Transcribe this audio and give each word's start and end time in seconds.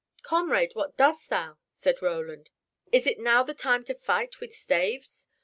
"Comrade, 0.23 0.71
what 0.73 0.97
dost 0.97 1.29
thou?" 1.29 1.59
said 1.69 2.01
Roland. 2.01 2.49
"Is 2.91 3.05
it 3.05 3.19
now 3.19 3.43
the 3.43 3.53
time 3.53 3.83
to 3.83 3.93
fight 3.93 4.39
with 4.39 4.51
staves? 4.51 5.27